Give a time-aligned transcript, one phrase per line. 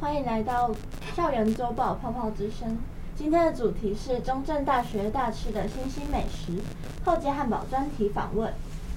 [0.00, 0.70] 欢迎来到
[1.14, 2.76] 校园周报泡泡之声。
[3.14, 6.60] 今天的主题是中正大学大吃的新兴美食——
[7.04, 8.52] 厚街汉堡专题访问。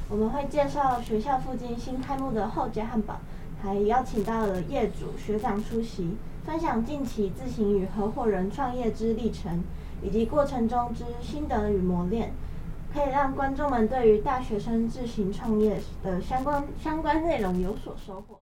[0.10, 3.20] 我们会介绍学校附近新开幕的厚街汉堡，
[3.62, 9.64] 还邀请到了业主学长出席，分享近期自行与合伙人创业之历程，
[10.02, 12.34] 以及过程中之心得与磨练，
[12.94, 18.40] 可以让观众们对于大学生自行创业的相关相关内容有所收获。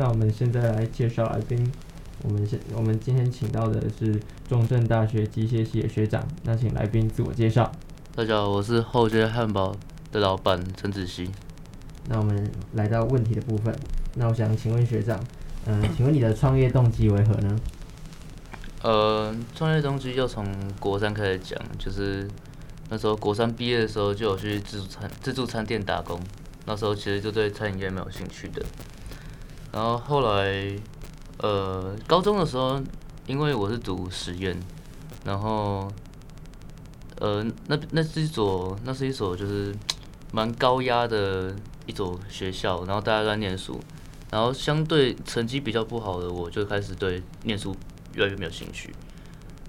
[0.00, 1.70] 那我们现在来介绍来宾。
[2.22, 4.18] 我们现我们今天请到的是
[4.48, 6.26] 中正大学机械系的学长。
[6.42, 7.70] 那请来宾自我介绍。
[8.16, 9.76] 大家好，我是后街汉堡
[10.10, 11.28] 的老板陈子熙。
[12.08, 13.78] 那我们来到问题的部分。
[14.14, 15.22] 那我想请问学长，
[15.66, 17.54] 嗯、呃，请问你的创业动机为何呢？
[18.82, 20.46] 呃，创业动机要从
[20.78, 22.26] 国三开始讲，就是
[22.88, 26.18] 那时候国三毕业的时候就有去自助餐自助餐店打工，
[26.64, 28.64] 那时候其实就对餐饮业蛮有兴趣的。
[29.72, 30.76] 然后后来，
[31.38, 32.82] 呃，高中的时候，
[33.26, 34.58] 因为我是读实验，
[35.24, 35.88] 然后，
[37.20, 39.72] 呃，那那是一所，那是一所就是
[40.32, 41.54] 蛮高压的
[41.86, 43.78] 一所学校，然后大家都在念书，
[44.30, 47.72] 然后相对成绩比较不好的我，就开始对念书
[48.14, 48.92] 越来越没有兴趣，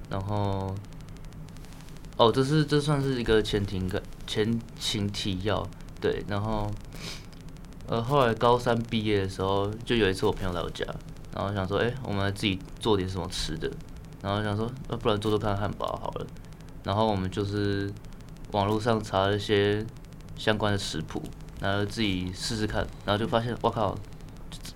[0.09, 0.73] 然后，
[2.17, 5.63] 哦，这是这算是一个前庭个前情提要，
[5.99, 6.71] 对，然后。
[7.87, 10.85] 呃，后来高三毕业的时候，就有一次我朋友来我家，
[11.35, 13.69] 然后想说，哎、我们来自己做点什么吃的，
[14.21, 16.27] 然后想说，那不然做做看汉堡好了。
[16.83, 17.91] 然后我们就是
[18.51, 19.85] 网络上查了一些
[20.37, 21.21] 相关的食谱，
[21.59, 23.93] 然后自己试试看，然后就发现，哇靠，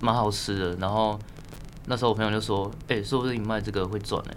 [0.01, 0.75] 蛮好吃的。
[0.75, 1.17] 然后
[1.85, 4.35] 那时候我朋友就说，哎、欸，说不定你卖这个会赚哎。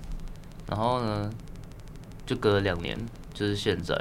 [0.69, 1.28] 然后呢，
[2.25, 2.97] 就隔了两年，
[3.34, 4.00] 就是现在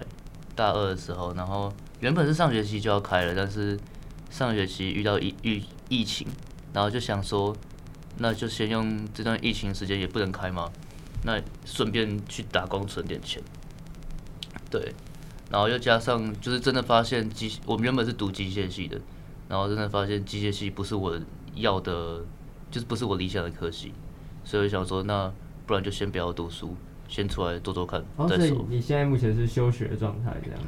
[0.55, 3.75] 大二的时候，然后原本是上学期就要开了，但是。
[4.29, 6.27] 上学期遇到疫疫疫情，
[6.73, 7.55] 然后就想说，
[8.17, 10.69] 那就先用这段疫情时间也不能开嘛，
[11.23, 13.41] 那顺便去打工存点钱。
[14.69, 14.93] 对，
[15.49, 18.99] 然后又加上就是真的发现机，我们原本是读机械系的，
[19.47, 21.19] 然后真的发现机械系不是我
[21.55, 22.23] 要的，
[22.69, 23.93] 就是不是我理想的科系，
[24.43, 25.31] 所以我想说，那
[25.65, 26.75] 不然就先不要读书，
[27.07, 28.57] 先出来做做看再说。
[28.57, 30.59] 哦，你现在目前是休学状态这样？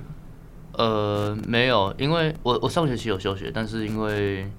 [0.74, 4.50] 呃，没有，因为我我上学期有休学，但是因为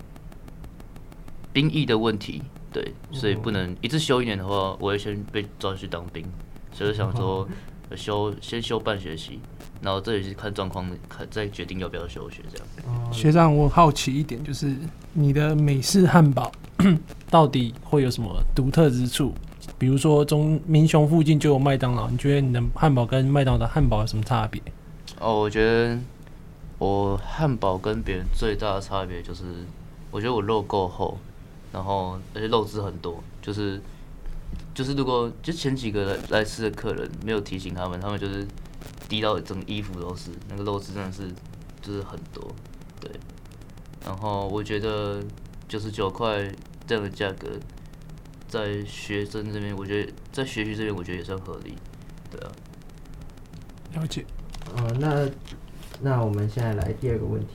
[1.53, 6.25] 兵役的问题，对，所以不能一次休一年的话，我会先被抓去当兵，
[6.73, 7.49] 所以想说
[7.97, 9.41] 休先休半学期，
[9.81, 13.13] 然后这也是看状况，看再决定要不要休学这样。
[13.13, 14.75] 学长，我好奇一点，就是
[15.13, 16.53] 你的美式汉堡
[17.31, 19.33] 到底会有什么独特之处？
[19.79, 24.61] 比如说，中民雄附近就有麦当劳，你觉得你的汉堡跟麦当劳的汉堡有什么差别？
[25.21, 25.99] 哦，我觉得
[26.79, 29.45] 我汉堡跟别人最大的差别就是，
[30.11, 31.19] 我觉得我肉够厚，
[31.71, 33.79] 然后而且肉质很多，就是
[34.75, 38.49] 就是如果就前几个来来吃的客人没有提醒他们，他们就是
[39.11, 41.31] 滴到整衣服都是，那个肉质真的是
[41.83, 42.51] 就是很多，
[42.99, 43.11] 对。
[44.03, 45.23] 然后我觉得
[45.69, 46.51] 九十九块
[46.87, 47.47] 这样的价格，
[48.49, 51.77] 在学生这边，我觉得在学习这边，我觉得也算合理，
[52.31, 52.51] 对啊。
[53.93, 54.25] 了解。
[54.77, 55.29] 呃，那
[56.01, 57.55] 那我们现在来第二个问题。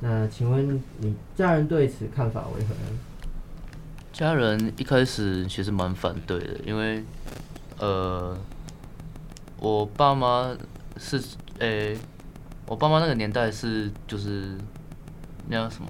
[0.00, 2.98] 那请问你家人对此看法为何呢？
[4.12, 7.02] 家人一开始其实蛮反对的，因为
[7.78, 8.36] 呃，
[9.58, 10.54] 我爸妈
[10.98, 11.18] 是
[11.58, 11.98] 诶、欸，
[12.66, 14.56] 我爸妈那个年代是就是
[15.48, 15.88] 那叫什么，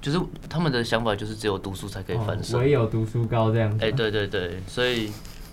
[0.00, 0.18] 就是
[0.48, 3.84] 他们的想法就是只有读书才可以翻身，唯有读书高这样子。
[3.84, 5.10] 哎、欸，对对对，所以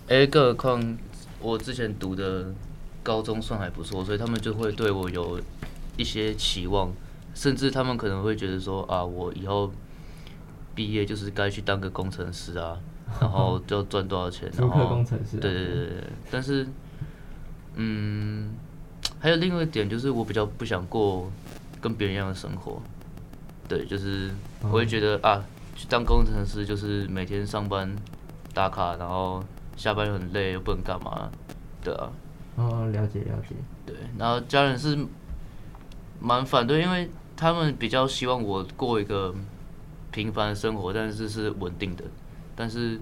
[0.08, 0.98] 哎，更何况
[1.40, 2.52] 我之前读的。
[3.02, 5.40] 高中算还不错，所以他们就会对我有
[5.96, 6.92] 一些期望，
[7.34, 9.72] 甚至他们可能会觉得说啊，我以后
[10.74, 12.78] 毕业就是该去当个工程师啊，
[13.20, 16.04] 然后就要赚多少钱， 然后工程师，对对对对。
[16.30, 16.66] 但是，
[17.74, 18.54] 嗯，
[19.18, 21.30] 还有另外一点就是，我比较不想过
[21.80, 22.80] 跟别人一样的生活，
[23.68, 24.30] 对，就是
[24.62, 25.44] 我会觉得啊，
[25.74, 27.94] 去当工程师就是每天上班
[28.54, 29.42] 打卡，然后
[29.76, 31.30] 下班又很累，又不能干嘛，
[31.82, 32.08] 对啊。
[32.56, 33.54] 哦，了解了解。
[33.86, 34.98] 对，然后家人是
[36.20, 39.34] 蛮反对，因为他们比较希望我过一个
[40.10, 42.04] 平凡的生活，但是是稳定的。
[42.54, 43.00] 但是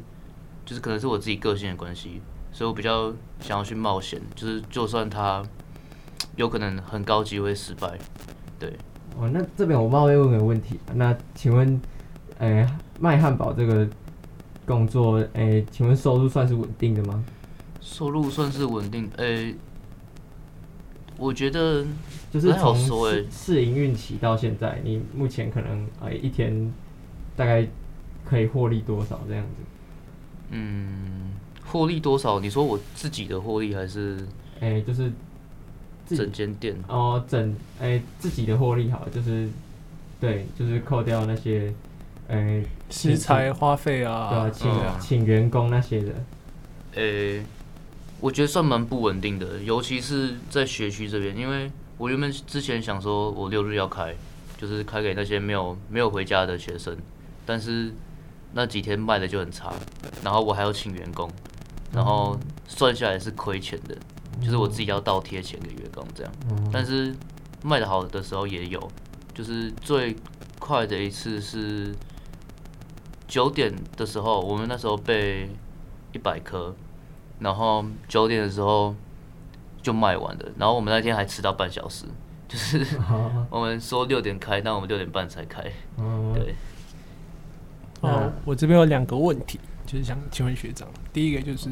[0.64, 2.20] 就是可能是我自己个性的关系，
[2.52, 5.43] 所以我比较想要去冒险，就是就算他
[6.37, 7.99] 有可能很高级会失败。
[8.58, 8.76] 对。
[9.19, 11.82] 哦，那这边我冒昧问个问题，那请问，
[12.38, 13.87] 哎、欸，卖汉堡这个
[14.64, 17.25] 工作，哎、欸，请问收入算是稳定的吗？
[17.80, 19.54] 收入算是稳定，诶、欸，
[21.16, 21.84] 我觉得
[22.30, 26.72] 就是从试试营运期到现在，你目前可能哎一天
[27.36, 27.66] 大概
[28.24, 29.62] 可以获利多少这样子？
[30.50, 31.32] 嗯，
[31.64, 32.40] 获利多少？
[32.40, 34.16] 你说我自己的获利还是？
[34.60, 35.10] 诶、欸，就是
[36.06, 39.48] 整间店哦，整诶、欸、自己的获利好，就是
[40.20, 41.72] 对，就是扣掉那些
[42.28, 46.12] 哎、欸、食材花费啊，对啊，请、嗯、请员工那些的。
[46.96, 47.44] 诶、欸，
[48.20, 54.14] 我觉得算蛮不稳定的，尤其是在学区这边，因为我原本之前想说我六日要开，
[54.56, 56.96] 就是开给那些没有没有回家的学生，
[57.44, 57.93] 但是。
[58.52, 59.72] 那几天卖的就很差，
[60.25, 61.31] 然后我还要请员工，
[61.93, 62.37] 然后
[62.67, 63.96] 算下来是亏钱的，
[64.43, 66.32] 就是我自己要倒贴钱给员工这样。
[66.73, 67.14] 但是
[67.62, 68.90] 卖的好的时候也有，
[69.32, 70.16] 就是最
[70.58, 71.94] 快的一次是
[73.28, 75.49] 九点的时候，我们那时候备
[76.12, 76.75] 一百颗，
[77.40, 78.94] 然后九点的时候
[79.82, 82.04] 就卖完了，然后我们那天还迟到半小时，
[82.46, 82.87] 就是
[83.50, 85.62] 我们说六点开，但我们六点半才开，
[86.34, 86.54] 对。
[88.02, 90.88] 哦，我这边有两个问题，就是想请问学长。
[91.12, 91.69] 第一个就是，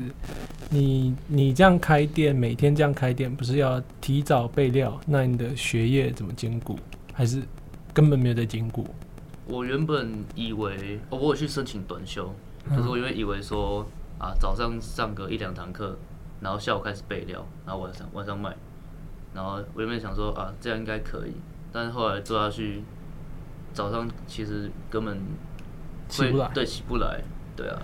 [0.68, 5.00] 你你这样开店，每天这样开店，不是要提早备料？
[5.06, 6.78] 那你的学业怎么兼顾？
[7.14, 7.42] 还是
[7.94, 8.86] 根本没有在兼顾？
[9.46, 12.30] 我原本以为，哦，我有去申请短休，
[12.68, 13.88] 可是我原本以为说，
[14.18, 15.96] 啊，早上上个一两堂课，
[16.40, 18.54] 然后下午开始备料，然后晚上晚上卖，
[19.34, 21.32] 然后我原本想说，啊，这样应该可以，
[21.72, 22.82] 但是后来做下去，
[23.72, 25.18] 早上其实根本。
[26.08, 27.20] 起不来，对，起不来，
[27.54, 27.78] 对啊。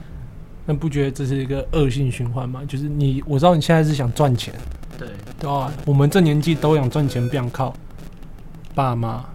[0.65, 2.63] 那不觉得这是一个恶性循环吗？
[2.67, 4.55] 就是你，我知道你现在是想赚钱，
[4.99, 5.07] 对，
[5.39, 5.71] 对啊。
[5.85, 7.75] 我们这年纪都想赚钱，不想靠
[8.75, 9.27] 爸妈，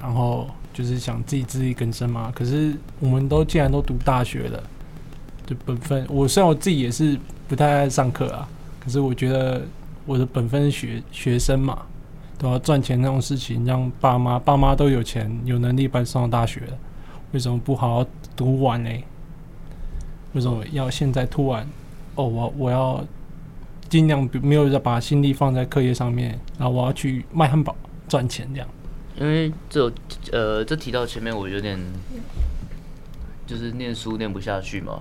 [0.00, 2.32] 然后就是想自己自力更生嘛。
[2.34, 4.60] 可是我们都既然都读大学了，
[5.46, 6.06] 就本分。
[6.08, 7.18] 我虽然我自己也是
[7.48, 8.48] 不太爱上课啊，
[8.80, 9.62] 可是我觉得
[10.06, 11.82] 我的本分是学学生嘛，
[12.38, 16.62] 都要赚钱那种事情，让爸妈爸妈都有钱有能力把你上大学，
[17.32, 18.06] 为什么不好好？
[18.34, 18.90] 读完呢？
[20.32, 21.66] 为什么要现在突然？
[22.14, 23.04] 哦，我我要
[23.88, 27.76] 尽量没有把心力放在课业上面，然后我要去卖汉堡
[28.08, 28.68] 赚钱这样。
[29.20, 29.92] 因为这
[30.32, 31.78] 呃，这提到前面我有点
[33.46, 35.00] 就是念书念不下去嘛。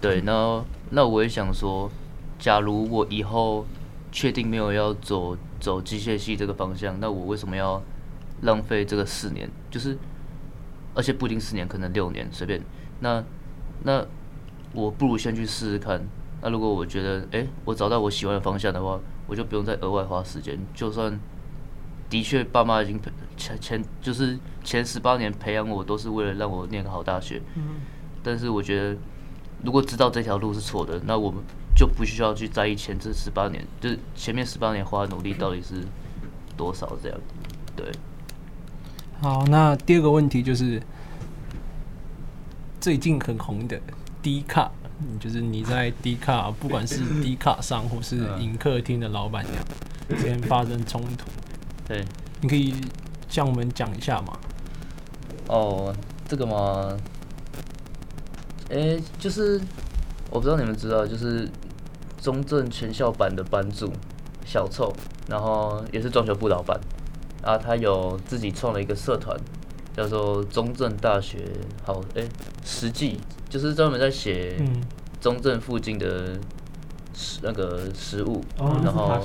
[0.00, 1.90] 对，那那我也想说，
[2.38, 3.66] 假如我以后
[4.10, 7.82] 确定没有要走走机械系这个方向，那我为什么要
[8.42, 9.50] 浪费这个四年？
[9.70, 9.96] 就是。
[10.92, 12.60] 而且不一定四年，可能六年，随便。
[12.98, 13.22] 那
[13.84, 14.04] 那
[14.72, 16.02] 我不如先去试试看。
[16.42, 18.98] 那如果我觉得，哎、欸，我找到我喜欢的方向的话，
[19.28, 20.58] 我就不用再额外花时间。
[20.74, 21.16] 就算
[22.08, 27.40] 的确爸妈已经培前前就是前十八年培养我，都是为了让我念个好大学。
[27.54, 27.62] 嗯。
[28.24, 28.96] 但是我觉得，
[29.62, 31.42] 如果知道这条路是错的，那我们
[31.76, 35.84] 就不需要去在意前这十八年，就是前面十八年花的努力到底是
[36.56, 37.18] 多少这样。
[37.76, 37.90] 对。
[39.20, 40.82] 好，那第二个问题就是
[42.80, 43.78] 最近很红的
[44.22, 44.70] D 卡，
[45.18, 49.62] 就是你在 D 卡，不管是 D 卡上或是影客厅的老板娘
[50.08, 51.26] 之间发生冲突，
[51.86, 52.02] 对，
[52.40, 52.74] 你可以
[53.28, 54.38] 向我们讲一下吗？
[55.48, 55.94] 哦，
[56.26, 56.96] 这个吗？
[58.70, 59.60] 哎、欸，就是
[60.30, 61.48] 我不知道你们知道，就是
[62.20, 63.92] 中正全校版的版主
[64.44, 64.92] 小臭，
[65.28, 66.80] 然后也是装修部老板。
[67.42, 69.34] 啊，他有自己创了一个社团，
[69.96, 71.50] 叫做中正大学
[71.82, 72.22] 好哎，
[72.62, 73.18] 实际
[73.48, 74.56] 就是专门在写
[75.22, 76.38] 中正附近的
[77.14, 79.18] 食那个食物，哦、然后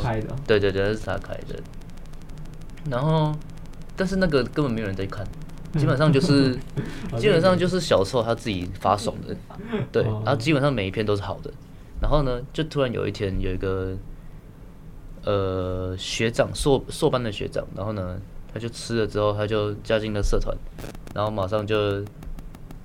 [0.48, 1.62] 对对对，那是他开的。
[2.90, 3.36] 然后，
[3.98, 5.28] 但是那个根本没有人在看，
[5.78, 6.56] 基本上就是
[7.18, 9.36] 基本上就是小时候他自己发爽的，
[9.92, 11.52] 对，然后基本上每一篇都是好的。
[12.02, 13.96] 然后呢，就突然有一天有一个。
[15.28, 18.16] 呃，学长硕硕班的学长，然后呢，
[18.54, 20.56] 他就吃了之后，他就加进了社团，
[21.16, 22.06] 然后马上就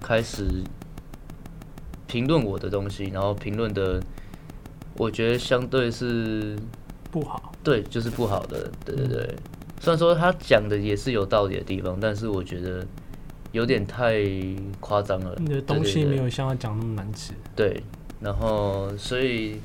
[0.00, 0.49] 开始
[2.06, 4.02] 评论我的东西，然后评论的，
[4.97, 6.56] 我觉得相对是
[7.11, 9.37] 不好，对，就是不好的，对对对。
[9.80, 12.87] 虽然说他讲的也是有道理的地方，但是我觉得
[13.50, 14.22] 有点太
[14.78, 15.34] 夸张了。
[15.38, 17.32] 你的东西没有像他讲那么难吃。
[17.56, 17.82] 对，
[18.20, 19.58] 然后所以。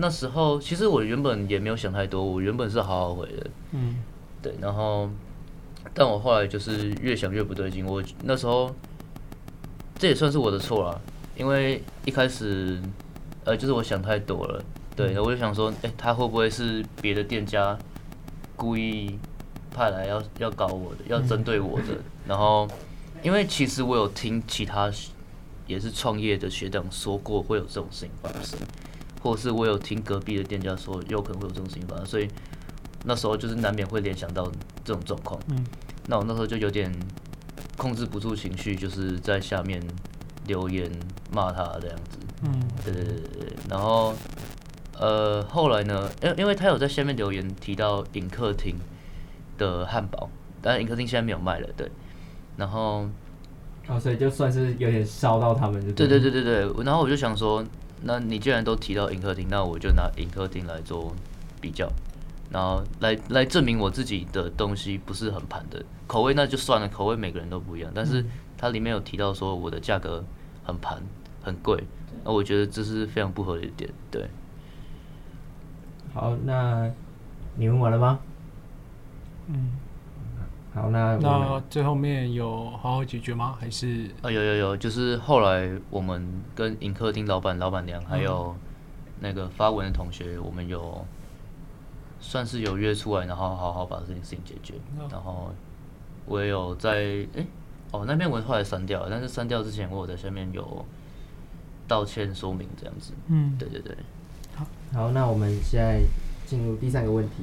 [0.00, 3.96] 那时候其实我原本也没有想太多，我原本是好好回的，嗯，
[4.40, 5.10] 对，然后，
[5.92, 8.72] 但我后来就是越想越不对劲，我那时候
[9.96, 11.00] 这也算是我的错啦，
[11.36, 12.80] 因为一开始，
[13.44, 14.62] 呃，就是我想太多了，
[14.94, 17.76] 对，我就想说，哎，他会不会是别的店家
[18.54, 19.18] 故意
[19.78, 21.96] 派来要要搞我的，要针对我的？
[22.26, 22.66] 然后，
[23.22, 24.90] 因为其实我有听其他
[25.68, 28.58] 也是创业的学长说过会有这种事情发生。
[29.20, 32.28] 或者是我有听隔壁的店家说有可能会有这种事情发生，所以
[33.04, 34.50] 那时候就是难免会联想到
[34.84, 35.40] 这种状况。
[35.48, 35.64] 嗯，
[36.06, 36.92] 那我那时候就有点
[37.76, 39.82] 控制不住情绪，就是在下面
[40.46, 40.88] 留言
[41.32, 42.18] 骂他这样子。
[42.44, 44.14] 嗯，对对对对，然后
[44.96, 48.76] 呃后来呢，因因为他有在下面留言提到影客厅
[49.58, 50.30] 的汉堡，
[50.62, 51.90] 但是饮客厅现在没有卖了，对。
[52.56, 53.06] 然后
[53.88, 57.64] 哦，所以就算是有点烧到他们就对，对对对对对，然后我就想说，
[58.02, 61.14] 那你既然都提到饮客厅，那我就拿饮客厅来做
[61.60, 61.88] 比较，
[62.50, 68.24] 然后来来证明我自己的东西不是很盘的口味，那就算了，口味每个人都不一样，但是
[68.56, 70.24] 它里面有提到说我的价格
[70.64, 71.00] 很盘
[71.42, 71.82] 很贵，
[72.24, 74.28] 那我觉得这是非常不合理的点，对。
[76.12, 76.90] 好，那
[77.54, 78.18] 你问完了吗？
[79.48, 79.70] 嗯。
[80.74, 83.56] 好，那那最后面有好好解决吗？
[83.58, 88.54] 还是啊，有有有，就是后来我们跟迎客厅老板、老板娘还有
[89.18, 91.04] 那个发文的同学，我们有
[92.20, 94.74] 算是有约出来，然后好好把这件事情解决。
[95.10, 95.50] 然后
[96.26, 97.46] 我也有在哎、欸、
[97.90, 100.84] 哦，那篇文后来删掉了，但是删掉之前我有在下面有
[101.88, 103.14] 道歉说明这样子。
[103.28, 103.96] 嗯，对对对。
[104.54, 106.02] 好，好，那我们现在
[106.46, 107.36] 进入第三个问题，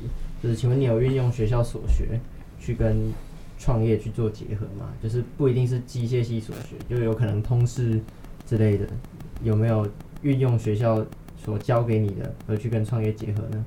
[0.46, 2.20] 就是请问你有运用学校所学？
[2.60, 3.12] 去跟
[3.60, 8.00] 创业去做结合吗，就是不一定是机械系所学，就有可能通识
[8.46, 8.88] 之类的，
[9.44, 9.88] 有没有
[10.22, 11.04] 运用学校
[11.36, 13.66] 所教给你的，而去跟创业结合呢？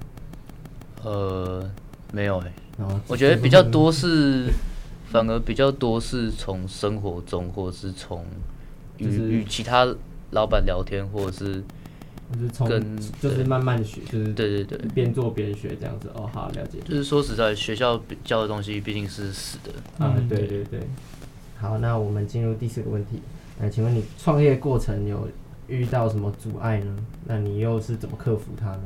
[1.03, 1.71] 呃，
[2.13, 2.85] 没有哎、欸。
[2.85, 4.49] 哦，我觉得比较多是，
[5.07, 8.25] 反而比较多是从生活中，或者是从
[8.99, 9.87] 与与其他
[10.31, 11.63] 老板聊天，或者是。
[12.33, 12.69] 就是从
[13.21, 16.79] 就是慢慢学，就是对对对，边做边学这样子哦，好了解。
[16.85, 19.73] 就是说实在，学校教的东西毕竟是死的。
[20.05, 20.81] 啊，对对对。
[21.57, 23.21] 好，那我们进入第四个问题。
[23.59, 25.27] 那请问你创业过程有
[25.67, 26.97] 遇到什么阻碍呢？
[27.25, 28.83] 那你又是怎么克服它呢？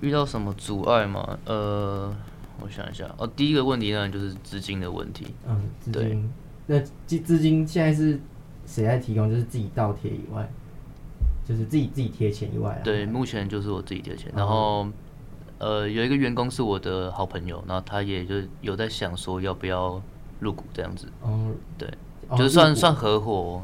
[0.00, 1.38] 遇到什么阻碍吗？
[1.46, 2.14] 呃，
[2.60, 3.12] 我想一下。
[3.18, 5.26] 哦，第一个问题呢，就是资金的问题。
[5.48, 6.30] 嗯，资金。
[6.66, 8.18] 那资资金现在是
[8.66, 9.28] 谁在提供？
[9.28, 10.48] 就是自己倒贴以外。
[11.48, 14.32] 就是自己自己贴钱以外，对，目前就是我自己贴钱。
[14.34, 14.84] 然后，
[15.58, 20.02] 呃，有一个员工是我的好朋友，然后他也就有在想说要不要
[20.40, 21.06] 入股这样子。
[21.22, 21.88] 哦，对，
[22.30, 23.62] 就是算算合伙。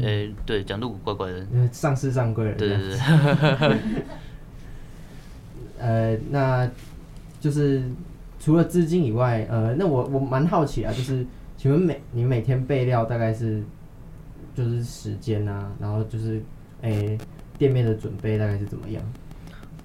[0.00, 1.44] 诶，对，讲入股怪怪的。
[1.72, 2.54] 上市上柜了。
[2.56, 3.78] 对对对。
[5.80, 6.70] 呃，那
[7.40, 7.82] 就是
[8.38, 13.64] 除了资金以外，呃，那我我蛮好奇啊，就是请问每你每天备料大概是
[14.54, 16.40] 就是时间啊，然后就是。
[16.82, 17.18] 诶、
[17.58, 19.02] 店面的准备大概是怎么样？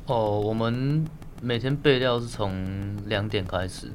[0.06, 1.04] 哦，我们
[1.42, 3.90] 每天备料是从两点开始，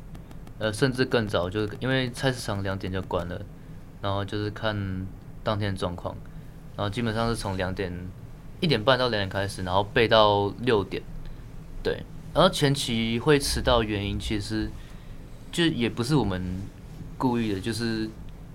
[0.59, 3.41] 呃，甚至更早，就是因为菜市场两点就关了，
[4.03, 5.07] 然后就是看
[5.45, 6.17] 当天的状况，
[6.77, 7.93] 然后基本上是从两点
[8.61, 11.03] 一点半到两点开始，然后备到六点，
[11.83, 12.03] 对，
[12.35, 14.69] 然后前期会迟到原因其实
[15.53, 16.43] 就也不是我们
[17.17, 18.03] 故意的，就是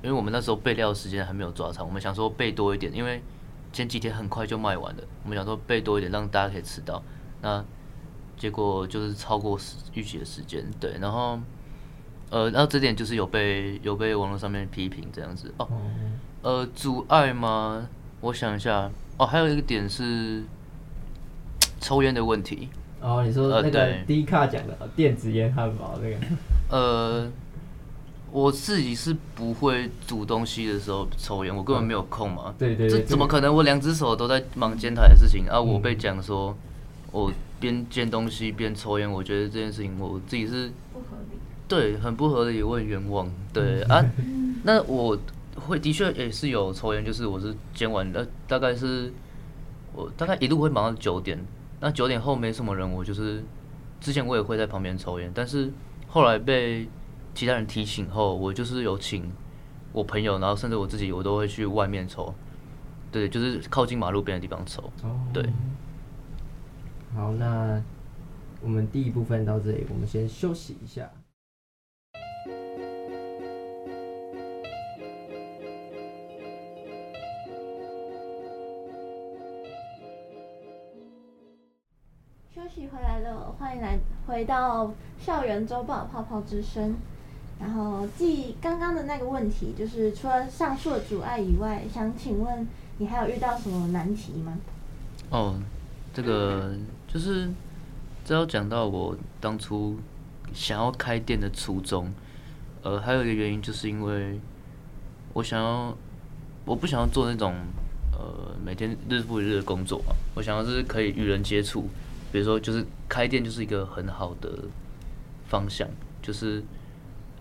[0.02, 3.22] 因为我们那时候备料时间还没有抓长，我们想说备多一点，因为。
[3.74, 7.02] 前几天很快就卖完了，我们想说备多一点，让大家可以吃到。
[7.42, 7.66] 那
[8.38, 9.60] 结果就是超过
[9.94, 10.96] 预期的时间，对。
[11.02, 11.40] 然后，
[12.30, 15.68] 呃，然后这点就是有被有被网络上面批评这样子哦。
[16.44, 17.90] 呃，阻碍吗？
[18.22, 18.90] 我想一下。
[19.18, 20.44] 哦，还有一个点是
[21.80, 22.70] 抽烟的问题。
[23.02, 26.18] 哦，你说那个 D 卡讲的电子烟汉堡那个？
[26.70, 27.32] 呃。
[28.34, 32.46] 我自己是不会煮东西的时候抽烟，我根本没有空嘛。
[32.48, 33.54] 嗯、对对，对，这怎么可能？
[33.54, 35.62] 我两只手都在忙煎台的事情啊！
[35.62, 36.58] 我被讲说，
[37.12, 41.38] 我边煎东西边抽烟，我觉得这件事情我自己是不合理。
[41.68, 43.32] 对，很不合理，我很冤枉。
[43.54, 44.04] 对啊，
[44.66, 45.16] 那我
[45.68, 49.14] 会的确也是有抽烟，就是我是煎完呃，大概是
[49.94, 51.40] 我大概一路会忙到九点，
[51.82, 53.44] 那九点后没什么人，我就是
[54.02, 55.72] 之前我也会在旁边抽烟，但是
[56.08, 56.88] 后来被。
[57.36, 59.30] 其他人提醒后，我就是有请
[59.92, 62.34] 我朋友，然后甚至我自己，我都会去外面抽，
[63.12, 64.84] 对，就是靠近马路边的地方抽。
[65.02, 65.44] 哦，对。
[67.16, 67.82] 好，那
[68.62, 71.10] 我们第一部分到这里，我们先休息一下。
[82.54, 86.96] 休息回来了，欢迎来回到校园周报泡泡之声。
[87.60, 92.68] 然后，继刚刚的那个问题，就是除了上述的阻碍以外，想请问
[92.98, 94.58] 你还有遇到什么难题吗？
[95.30, 95.56] 哦，
[96.14, 96.76] 这个
[97.08, 97.50] 就是
[98.26, 99.98] 这要讲到我当初
[100.54, 102.12] 想要开店的初衷。
[102.82, 104.38] 呃，还有一个原因，就是因为
[105.32, 105.98] 我想要，
[106.66, 107.56] 我不想要做那种
[108.12, 111.88] 呃每天日复一日的工作嘛，我想要是可以与人接触，
[112.30, 114.66] 比如说就是开店就是一个很好的
[115.48, 115.88] 方向，
[116.22, 116.62] 就是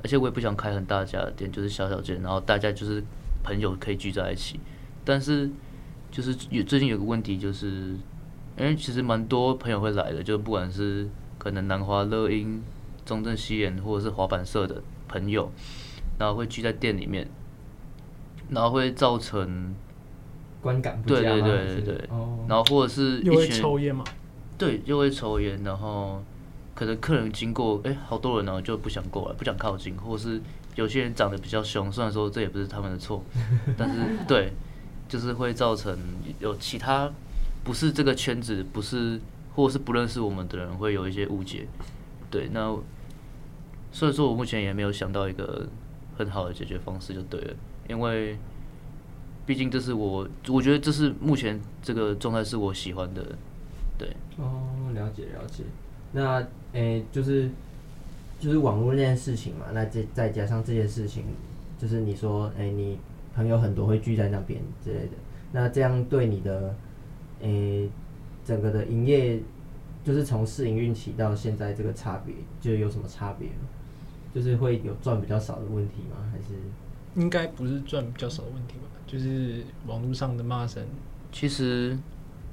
[0.03, 3.03] 而且我也不想开很大家的店，就是小小间，然后大家就是
[3.43, 4.61] 朋友可以聚在一起，
[5.05, 5.51] 但是
[6.11, 7.97] 就是有最近有个问题就是，
[8.59, 12.63] 因为其实蛮多朋友会来的，就不管是可能南华乐音、
[13.05, 15.51] 中正西研或者是滑板社的朋友，
[16.19, 17.29] 然后会聚在店里面。
[18.51, 19.75] 然后会造成
[20.61, 22.09] 观感不佳，对对对对对，
[22.47, 24.05] 然后或者是一群抽烟嘛，
[24.59, 26.23] 对，又会抽烟，然后
[26.83, 30.41] 可能客人经过，哎，好多人呢就不想过来，不想靠近，或是
[30.75, 33.23] 有些人长得比较凶，虽然说这也不是他们的错，
[33.79, 34.53] 但是对，
[35.09, 35.97] 就是会造成
[36.41, 37.09] 有其他
[37.63, 39.21] 不是这个圈子，不是
[39.55, 41.69] 或是不认识我们的人会有一些误解，
[42.29, 42.77] 对，那
[43.93, 45.69] 所以说我目前也没有想到一个
[46.19, 47.55] 很好的解决方式，就对了。
[47.89, 48.37] 因为，
[49.47, 53.25] 毕竟这是我，我觉得这是目前这个状态是我喜欢的，
[53.97, 54.09] 对。
[54.37, 55.63] 哦，了解了解。
[56.13, 57.51] 那诶、欸，就是
[58.39, 61.25] 就是网络那件事情嘛，那再再加上这件事情，
[61.79, 62.99] 就是你说诶、欸，你
[63.35, 65.13] 朋友很多会聚在那边之类的，
[65.53, 66.75] 那这样对你的
[67.41, 67.91] 诶、欸、
[68.45, 69.41] 整个的营业，
[70.05, 73.49] 就是从试营运起到现在这个差别，就有什么差别？
[74.35, 76.17] 就是会有赚比较少的问题吗？
[76.33, 76.55] 还是？
[77.15, 80.83] 应该不是赚比较少的问题吧，就是网络上的骂声。
[81.31, 81.99] 其实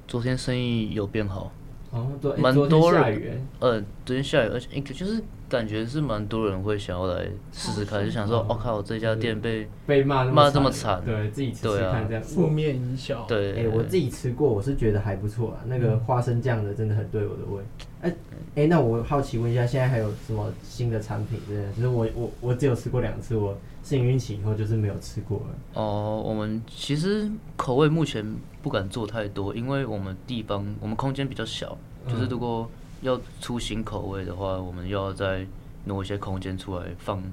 [0.05, 1.49] 昨天生意有变好，
[1.91, 3.41] 哦，对，蛮多人。
[3.60, 13.25] 呃，昨天下雨，而且就是感觉是蛮多人会想要来试试看，就想说，我、哦、靠，我这家店被被骂骂这么惨，对自己吃吃看这样，负面影响。
[13.27, 15.62] 对，哎、欸，我自己吃过，我是觉得还不错啊。
[15.65, 17.63] 那个花生酱的真的很对我的胃。
[18.01, 21.39] 哎、欸、哎，那我好奇问一下，现在还有什么新的产品？
[21.48, 23.58] 对，就是我我我只有吃过两次，我。
[23.81, 25.81] 试营运起以后就是没有吃过了。
[25.81, 28.24] 哦，我们其实口味目前
[28.62, 32.70] 不敢做太多，因为我们地方我们空间比较小，就是如果
[33.01, 35.46] 要出新口味的话，我们又要再
[35.86, 37.24] 挪一些空间出来放，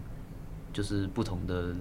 [0.73, 1.75] 就是不同的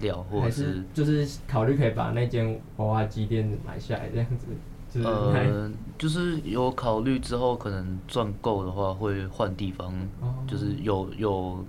[0.00, 4.46] 料，或者是，是就是考虑可以把那间娃娃机店买下来这样子。
[4.90, 11.64] 就是、呃，就是有考虑之后可能赚够的话会换地方，哦、就是有有。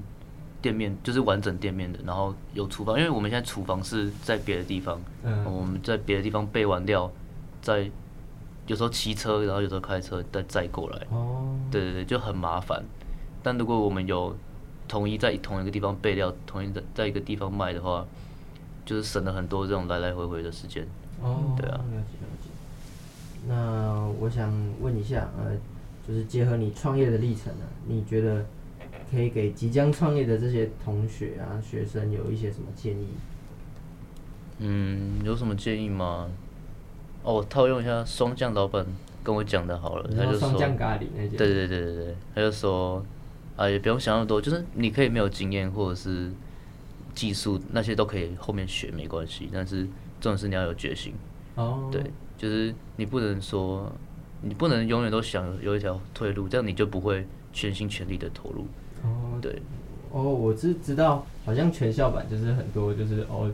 [0.62, 7.10] 店面就是完整店面的，然后有厨房，因为我们现在厨房是在别的地方，嗯，我们在别的地方备完料，
[7.62, 7.90] 再
[8.68, 12.84] 有时候骑车，然后有时候开车再载过来，哦，对对对，就很麻烦。
[13.42, 14.36] 但如果我们有
[14.88, 18.06] 统一在同一个地方备料，统一在在一个地方卖的话，
[18.86, 20.86] 就是省了很多这种来来回回的时间。
[21.22, 22.50] 哦，对啊，了解了解。
[23.48, 25.56] 那我想问一下，呃，
[26.06, 28.46] 就是结合你创业的历程呢，你觉得？
[29.10, 33.08] 可以给即将创业的这些同学啊、学生有一些什么建议？
[34.60, 36.30] 嗯，有什么建议吗？
[37.24, 38.86] 哦，我套用一下霜降老板
[39.24, 43.06] 跟我讲的好了，他就说，对对对对对，他就说，
[43.56, 46.32] 啊，也不用想那么多，就是你可以没有经验或者是
[47.14, 49.84] 技术那些都可以后面学没关系，但是
[50.22, 51.14] 重点是你要有决心。
[51.56, 52.02] 哦，对，
[52.38, 53.92] 就是你不能说，
[54.42, 58.66] 你不能永远都想有一条退路，这样你就不会全心全力的投入。
[59.40, 59.62] 哦，对，
[60.12, 63.52] 哦，我是知道，好像全校版就是很多就是哦，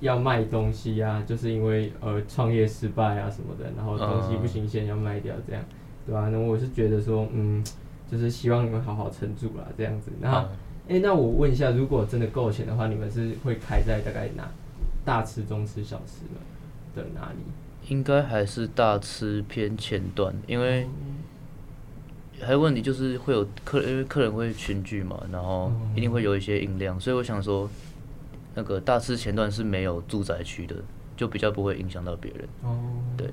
[0.00, 5.62] 要卖东西啊，就是因为呃创业失败啊什么的，然后东西不新鲜要卖掉这样，
[6.04, 6.28] 对吧、啊？
[6.30, 7.64] 那我是觉得说，嗯，
[8.10, 10.10] 就是希望你们好好撑住啦，这样子。
[10.20, 10.38] 然后，
[10.88, 14.50] 哎、嗯，那我问一下，如果真的够钱的话，你们是会开在大概哪？
[15.04, 16.24] 大吃、中吃、小吃
[16.94, 17.38] 的哪里？
[17.88, 20.86] 应该还是大吃偏前段，因为。
[22.40, 27.68] 还有问题就是会有客，因为客人会群聚嘛，然后一定会有一些音量，所以我想说，
[28.54, 30.76] 那个大吃前段是没有住宅区的，
[31.16, 32.48] 就比较不会影响到别人。
[32.62, 32.78] 哦，
[33.16, 33.30] 对。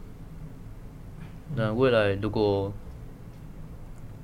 [1.56, 2.72] 那未来如果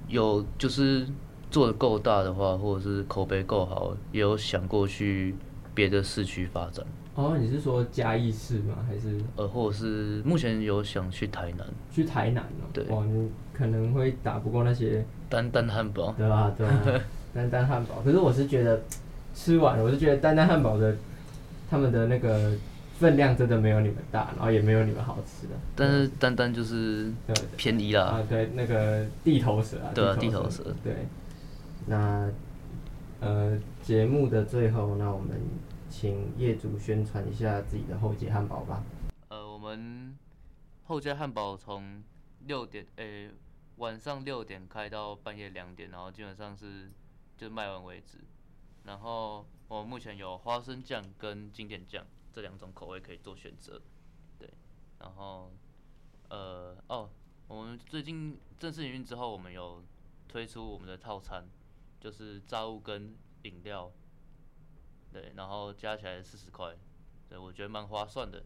[0.08, 1.06] 有就是
[1.52, 5.36] 做的够大的话，或者是口碑够好，也有想过去
[5.74, 6.86] 别的市区发展。
[7.16, 8.76] 哦，你是说嘉义市吗？
[8.88, 11.68] 还是呃，或者是目前有想去台南？
[11.92, 12.70] 去台南哦。
[12.72, 12.86] 对。
[13.58, 16.14] 可能会打不过那些丹丹汉堡。
[16.18, 16.54] 对吧？
[16.58, 17.04] 对吧？
[17.34, 18.02] 丹丹汉堡。
[18.04, 18.82] 可是我是觉得
[19.34, 20.96] 吃完了，我是觉得丹丹汉堡的
[21.70, 22.54] 他们的那个
[23.00, 25.54] 分量真的没有你们大，然后也没有你们好吃的。
[25.76, 27.12] 但是丹丹就是
[27.56, 28.06] 便宜了。
[28.06, 29.92] 啊，对，那个地头蛇啊。
[29.94, 30.64] 对啊，地头蛇。
[30.84, 30.94] 对。
[31.86, 32.30] 那
[33.20, 35.30] 呃，节目的最后，那我们。
[35.90, 38.84] 请业主宣传一下自己的后街汉堡吧。
[39.30, 40.14] 呃，我们
[40.84, 42.04] 后街汉堡从
[42.46, 43.32] 六点，诶、欸，
[43.78, 46.92] 晚上六点开到半夜两点，然后基本上是
[47.38, 48.20] 就卖完为止。
[48.84, 53.82] 然后我们目前有花生酱跟经典酱这两种口味可以做选择。
[54.40, 54.50] 对，
[55.00, 55.52] 然后
[56.30, 57.10] 呃哦，
[57.48, 59.84] 我们最近正式营运之后，我们有
[60.28, 61.48] 推出我们的套餐，
[62.00, 63.92] 就是炸物跟饮料，
[65.12, 66.76] 对，然后加起来四十块，
[67.30, 68.44] 对，我觉得蛮划算的，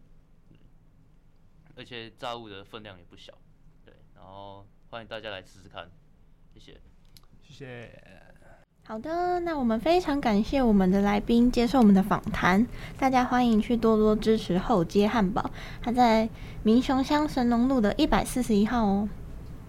[1.76, 3.38] 而且炸物的分量也不小，
[3.86, 5.86] 对，然后欢迎大家来试试看，
[6.54, 6.78] 谢谢，
[7.42, 7.90] 谢谢。
[8.84, 12.68] 好的，那我们非常感谢我们的来宾接受我们的访谈，
[13.00, 15.50] 大家欢迎去多多支持后街汉堡，
[15.82, 16.28] 它在
[16.64, 19.08] 民雄乡神农路的一百四十一号哦。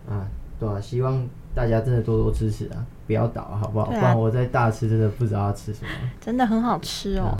[0.08, 0.26] 啊，
[0.58, 3.86] 对啊，希望大家真的多多支持啊，不要倒，好不好？
[3.86, 5.90] 啊、不然我在大吃真的不知道要吃什么。
[6.20, 7.38] 真的很好吃哦。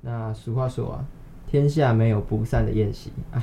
[0.00, 1.04] 那俗话说啊，
[1.46, 3.12] 天下没有不散的宴席。
[3.30, 3.40] 哎，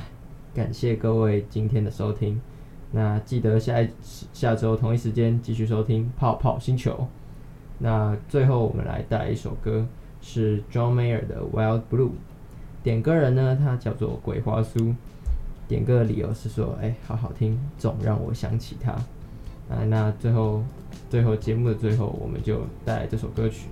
[0.52, 2.38] 感谢各位今天的收听，
[2.90, 3.88] 那记得下一
[4.32, 7.06] 下周同一时间继续收听泡泡星球。
[7.78, 9.86] 那最后我们来带一首歌，
[10.20, 12.08] 是 John Mayer 的《Wild Blue》。
[12.82, 14.94] 点歌人呢，他叫做鬼花酥。
[15.68, 18.92] 点歌的理由是说，哎、好好听，总让我想起他。
[19.68, 20.64] 啊，那最后，
[21.10, 23.68] 最后节目的最后，我们就带来这首歌曲。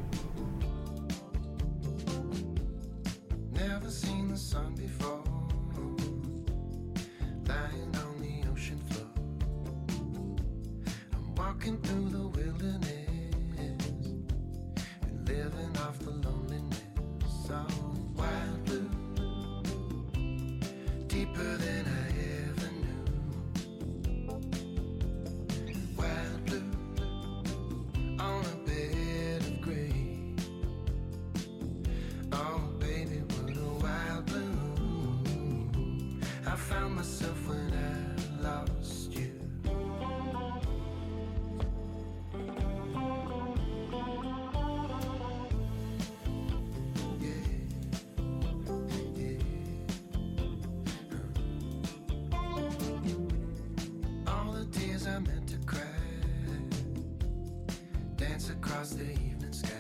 [58.96, 59.70] the evening sky.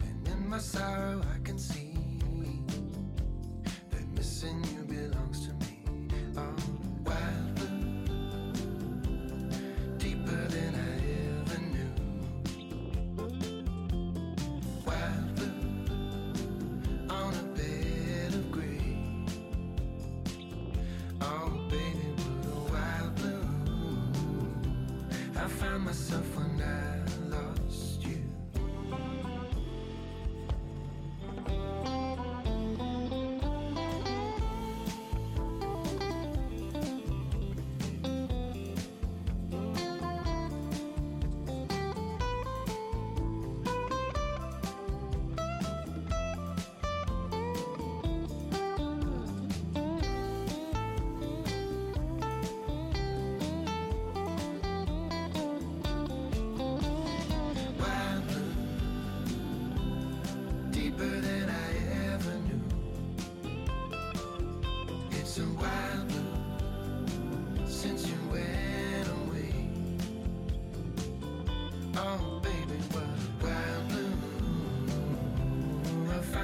[0.00, 1.38] And in my sorrow, I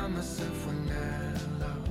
[0.08, 1.87] myself when I love